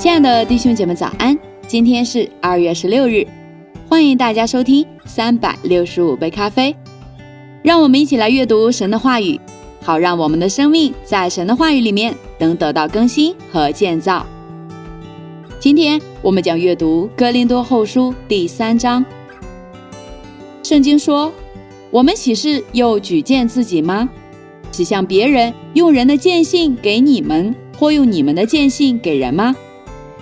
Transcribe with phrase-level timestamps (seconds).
[0.00, 1.38] 亲爱的弟兄姐妹，早安！
[1.68, 3.22] 今天是二月十六日，
[3.86, 6.74] 欢迎大家收听三百六十五杯咖啡。
[7.62, 9.38] 让我们一起来阅读神的话语，
[9.82, 14.24] 好让我们的生命在神的话语里面能得到更新和建造。
[15.58, 19.04] 今天我们将阅读《哥林多后书》第三章。
[20.62, 21.30] 圣经说
[21.92, 24.08] ：“我们岂是又举荐自己吗？
[24.72, 29.54] 是向别人用人的见信给你们，或用你们的见信给人吗？”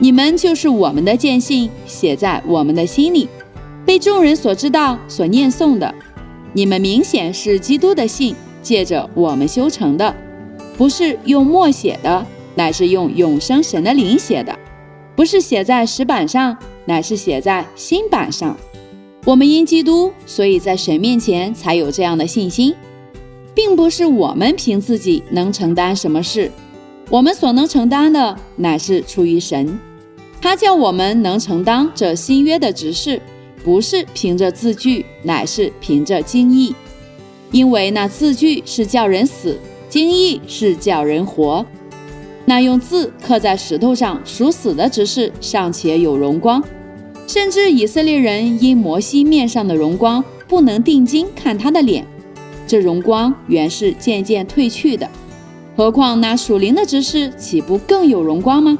[0.00, 3.28] 你们就是我们的见信，写在我们的心里，
[3.84, 5.92] 被众人所知道、所念诵的。
[6.52, 10.14] 你们明显是基督的信，借着我们修成的，
[10.76, 12.24] 不是用墨写的，
[12.54, 14.52] 乃是用永生神的灵写的；
[15.16, 18.56] 不是写在石板上，乃是写在心板上。
[19.24, 22.72] 我们因基督，所以在神面前才有这样的信心，
[23.52, 26.50] 并不是我们凭自己能承担什么事，
[27.10, 29.76] 我们所能承担的，乃是出于神。
[30.40, 33.20] 他叫我们能承担这新约的指示，
[33.64, 36.74] 不是凭着字句，乃是凭着经意。
[37.50, 41.64] 因为那字句是叫人死，经意是叫人活。
[42.44, 46.62] 那用字刻在石头上属死的指示，尚且有荣光，
[47.26, 52.06] 甚至以色列人因摩西面上的荣光，不能定睛看他的脸，
[52.66, 55.08] 这荣光原是渐渐褪去的。
[55.76, 58.78] 何况那属灵的指示，岂不更有荣光吗？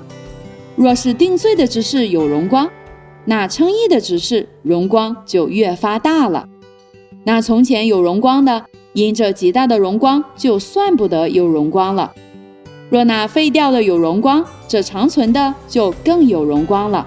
[0.78, 2.70] 若是定罪的指示有荣光，
[3.24, 6.48] 那称义的指示荣光就越发大了。
[7.24, 12.12] 那从前有荣光的，因这极大的荣光，就算不得有荣光了。
[12.90, 17.04] 若那废掉的有荣光，这长存的就更有荣光了。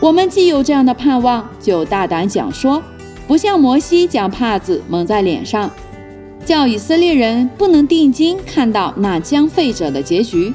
[0.00, 2.82] 我们既有这样的盼望，就大胆讲说，
[3.28, 5.70] 不像摩西将帕子蒙在脸上，
[6.46, 10.54] 叫以色列人不能定睛看到那将废者的结局。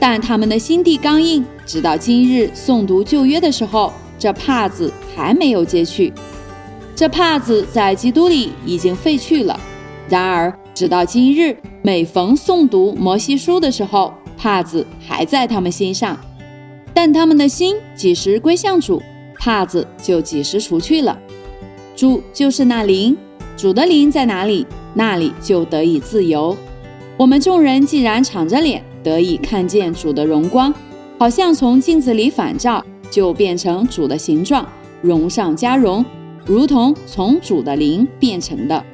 [0.00, 6.10] 但他们的心地刚硬，直到今日诵读旧约的时候，这帕子还没有揭去。
[6.96, 9.60] 这帕子在基督里已经废去了。
[10.08, 16.18] 然而，直到今日，每逢诵读摩西书的时候，帕子还在他们心上。
[16.94, 19.02] 但他们的心几时归向主，
[19.38, 21.16] 帕子就几时除去了。
[21.94, 23.14] 主就是那灵，
[23.54, 26.56] 主的灵在哪里，那里就得以自由。
[27.18, 28.82] 我们众人既然敞着脸。
[29.02, 30.72] 得以看见主的荣光，
[31.18, 34.66] 好像从镜子里反照，就变成主的形状，
[35.02, 36.04] 荣上加荣，
[36.44, 38.84] 如同从主的灵变成的。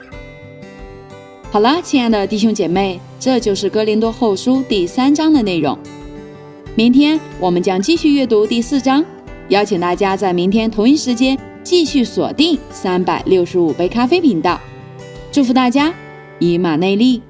[1.51, 5.79] 好了，亲爱的弟兄姐妹，这就是哥林多后书第三章的内容。
[6.75, 9.05] 明天我们将继续阅读第四章，
[9.49, 14.61] 邀请大家在明天同一时间继续锁定三百六十五杯咖啡频道。
[15.33, 15.95] 祝福大家，
[16.39, 17.23] 以马内利。